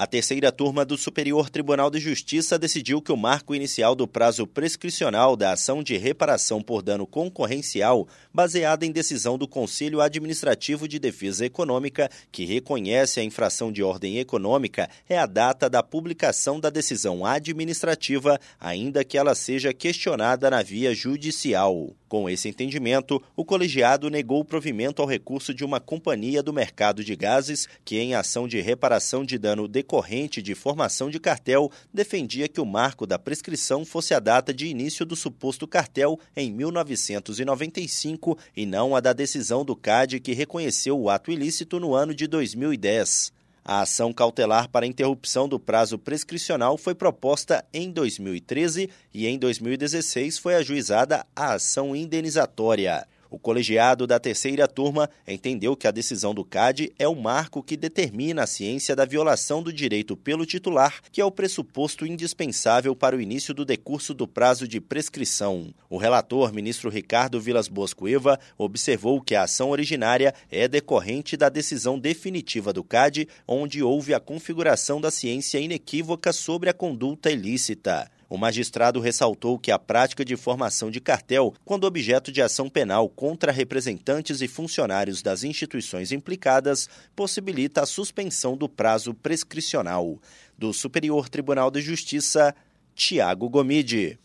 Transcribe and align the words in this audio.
A 0.00 0.06
terceira 0.06 0.52
turma 0.52 0.84
do 0.84 0.96
Superior 0.96 1.50
Tribunal 1.50 1.90
de 1.90 1.98
Justiça 1.98 2.56
decidiu 2.56 3.02
que 3.02 3.10
o 3.10 3.16
marco 3.16 3.52
inicial 3.52 3.96
do 3.96 4.06
prazo 4.06 4.46
prescricional 4.46 5.34
da 5.34 5.54
ação 5.54 5.82
de 5.82 5.96
reparação 5.96 6.62
por 6.62 6.82
dano 6.82 7.04
concorrencial, 7.04 8.06
baseada 8.32 8.86
em 8.86 8.92
decisão 8.92 9.36
do 9.36 9.48
Conselho 9.48 10.00
Administrativo 10.00 10.86
de 10.86 11.00
Defesa 11.00 11.44
Econômica, 11.46 12.08
que 12.30 12.44
reconhece 12.44 13.18
a 13.18 13.24
infração 13.24 13.72
de 13.72 13.82
ordem 13.82 14.18
econômica, 14.18 14.88
é 15.08 15.18
a 15.18 15.26
data 15.26 15.68
da 15.68 15.82
publicação 15.82 16.60
da 16.60 16.70
decisão 16.70 17.26
administrativa, 17.26 18.38
ainda 18.60 19.02
que 19.04 19.18
ela 19.18 19.34
seja 19.34 19.74
questionada 19.74 20.48
na 20.48 20.62
via 20.62 20.94
judicial. 20.94 21.92
Com 22.08 22.28
esse 22.28 22.48
entendimento, 22.48 23.22
o 23.36 23.44
colegiado 23.44 24.08
negou 24.08 24.40
o 24.40 24.44
provimento 24.44 25.02
ao 25.02 25.08
recurso 25.08 25.52
de 25.52 25.62
uma 25.62 25.78
companhia 25.78 26.42
do 26.42 26.54
mercado 26.54 27.04
de 27.04 27.14
gases 27.14 27.68
que, 27.84 27.98
em 27.98 28.14
ação 28.14 28.48
de 28.48 28.60
reparação 28.62 29.22
de 29.22 29.36
dano 29.36 29.68
decorrente 29.68 30.40
de 30.40 30.54
formação 30.54 31.10
de 31.10 31.20
cartel, 31.20 31.70
defendia 31.92 32.48
que 32.48 32.62
o 32.62 32.66
marco 32.66 33.06
da 33.06 33.18
prescrição 33.18 33.84
fosse 33.84 34.14
a 34.14 34.20
data 34.20 34.54
de 34.54 34.66
início 34.66 35.04
do 35.04 35.14
suposto 35.14 35.68
cartel 35.68 36.18
em 36.34 36.50
1995 36.50 38.38
e 38.56 38.64
não 38.64 38.96
a 38.96 39.00
da 39.00 39.12
decisão 39.12 39.62
do 39.62 39.76
CAD 39.76 40.18
que 40.20 40.32
reconheceu 40.32 40.98
o 40.98 41.10
ato 41.10 41.30
ilícito 41.30 41.78
no 41.78 41.94
ano 41.94 42.14
de 42.14 42.26
2010. 42.26 43.37
A 43.70 43.82
ação 43.82 44.14
cautelar 44.14 44.70
para 44.70 44.86
interrupção 44.86 45.46
do 45.46 45.60
prazo 45.60 45.98
prescricional 45.98 46.78
foi 46.78 46.94
proposta 46.94 47.62
em 47.70 47.90
2013 47.90 48.88
e 49.12 49.26
em 49.26 49.38
2016 49.38 50.38
foi 50.38 50.54
ajuizada 50.54 51.26
a 51.36 51.52
ação 51.52 51.94
indenizatória. 51.94 53.06
O 53.30 53.38
colegiado 53.38 54.06
da 54.06 54.18
terceira 54.18 54.66
turma 54.66 55.10
entendeu 55.26 55.76
que 55.76 55.86
a 55.86 55.90
decisão 55.90 56.32
do 56.32 56.44
CAD 56.44 56.92
é 56.98 57.06
o 57.06 57.14
marco 57.14 57.62
que 57.62 57.76
determina 57.76 58.44
a 58.44 58.46
ciência 58.46 58.96
da 58.96 59.04
violação 59.04 59.62
do 59.62 59.70
direito 59.70 60.16
pelo 60.16 60.46
titular, 60.46 61.02
que 61.12 61.20
é 61.20 61.24
o 61.24 61.30
pressuposto 61.30 62.06
indispensável 62.06 62.96
para 62.96 63.16
o 63.16 63.20
início 63.20 63.52
do 63.52 63.64
decurso 63.64 64.14
do 64.14 64.26
prazo 64.26 64.66
de 64.66 64.80
prescrição. 64.80 65.74
O 65.90 65.98
relator, 65.98 66.52
ministro 66.52 66.88
Ricardo 66.88 67.38
Vilas 67.40 67.68
Boas 67.68 67.92
Cueva, 67.92 68.38
observou 68.56 69.20
que 69.20 69.34
a 69.34 69.42
ação 69.42 69.70
originária 69.70 70.34
é 70.50 70.66
decorrente 70.66 71.36
da 71.36 71.50
decisão 71.50 71.98
definitiva 71.98 72.72
do 72.72 72.82
CAD, 72.82 73.28
onde 73.46 73.82
houve 73.82 74.14
a 74.14 74.20
configuração 74.20 75.00
da 75.00 75.10
ciência 75.10 75.58
inequívoca 75.58 76.32
sobre 76.32 76.70
a 76.70 76.74
conduta 76.74 77.30
ilícita. 77.30 78.10
O 78.28 78.36
magistrado 78.36 79.00
ressaltou 79.00 79.58
que 79.58 79.70
a 79.70 79.78
prática 79.78 80.22
de 80.22 80.36
formação 80.36 80.90
de 80.90 81.00
cartel, 81.00 81.54
quando 81.64 81.84
objeto 81.84 82.30
de 82.30 82.42
ação 82.42 82.68
penal 82.68 83.08
contra 83.08 83.50
representantes 83.50 84.42
e 84.42 84.48
funcionários 84.48 85.22
das 85.22 85.44
instituições 85.44 86.12
implicadas, 86.12 86.90
possibilita 87.16 87.82
a 87.82 87.86
suspensão 87.86 88.54
do 88.54 88.68
prazo 88.68 89.14
prescricional. 89.14 90.18
Do 90.58 90.74
Superior 90.74 91.28
Tribunal 91.30 91.70
de 91.70 91.80
Justiça, 91.80 92.54
Tiago 92.94 93.48
Gomide. 93.48 94.18